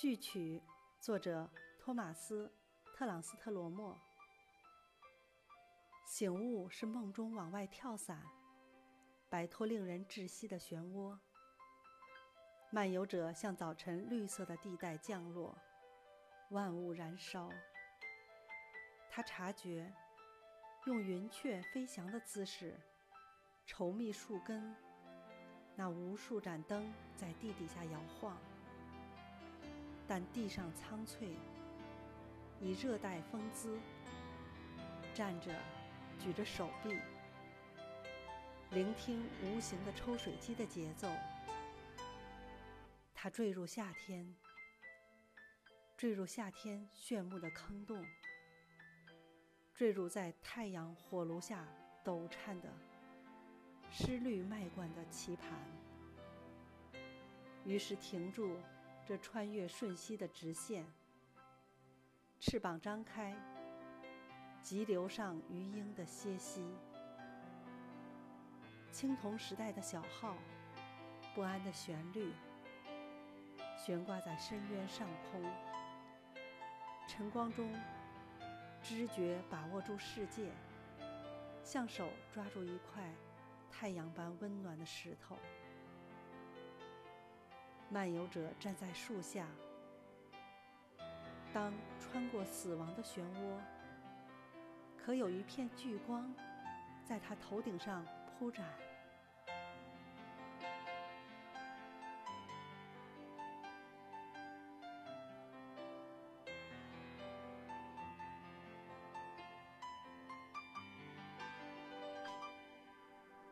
[0.00, 0.62] 序曲，
[1.00, 2.46] 作者托马斯·
[2.96, 3.98] 特朗斯特罗莫。
[6.06, 8.22] 醒悟是梦中往外跳伞，
[9.28, 11.18] 摆脱令人窒息的漩涡。
[12.70, 15.58] 漫游者向早晨绿色的地带降落，
[16.50, 17.50] 万物燃烧。
[19.10, 19.92] 他察觉，
[20.86, 22.78] 用云雀飞翔的姿势，
[23.66, 24.76] 稠密树根，
[25.74, 28.38] 那无数盏灯在地底下摇晃。
[30.10, 31.36] 但地上苍翠，
[32.62, 33.78] 以热带风姿
[35.12, 35.54] 站着，
[36.18, 36.98] 举着手臂，
[38.70, 41.10] 聆听无形的抽水机的节奏。
[43.12, 44.34] 它坠入夏天，
[45.94, 48.02] 坠入夏天炫目的坑洞，
[49.74, 51.68] 坠入在太阳火炉下
[52.02, 52.72] 抖颤的
[53.90, 55.50] 湿绿麦罐的棋盘，
[57.66, 58.56] 于是停住。
[59.08, 60.84] 这穿越瞬息的直线，
[62.38, 63.34] 翅膀张开，
[64.60, 66.62] 急流上鱼鹰的歇息。
[68.92, 70.36] 青铜时代的小号，
[71.34, 72.34] 不安的旋律，
[73.78, 75.42] 悬挂在深渊上空。
[77.06, 77.74] 晨光中，
[78.82, 80.52] 知觉把握住世界，
[81.64, 83.10] 像手抓住一块
[83.70, 85.38] 太阳般温暖的石头。
[87.90, 89.46] 漫游者站在树下，
[91.52, 93.58] 当穿过死亡的漩涡，
[94.96, 96.30] 可有一片聚光，
[97.04, 98.04] 在他头顶上
[98.38, 98.66] 铺展。